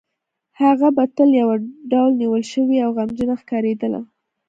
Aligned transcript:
هغه 0.61 0.87
به 0.95 1.03
تل 1.15 1.29
یو 1.41 1.49
ډول 1.91 2.11
نیول 2.21 2.43
شوې 2.53 2.77
او 2.85 2.89
غمجنې 2.97 3.35
ښکارېدله 3.41 4.01